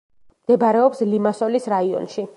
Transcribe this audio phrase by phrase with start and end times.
[0.45, 2.29] მდებარეობს ლიმასოლის რაიონში.